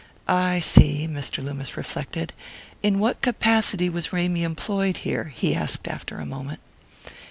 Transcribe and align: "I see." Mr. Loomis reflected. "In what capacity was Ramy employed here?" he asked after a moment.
"I 0.27 0.59
see." 0.61 1.07
Mr. 1.07 1.43
Loomis 1.43 1.77
reflected. 1.77 2.33
"In 2.81 2.97
what 2.97 3.21
capacity 3.21 3.87
was 3.87 4.11
Ramy 4.11 4.41
employed 4.41 4.97
here?" 5.05 5.25
he 5.25 5.53
asked 5.53 5.87
after 5.87 6.17
a 6.17 6.25
moment. 6.25 6.59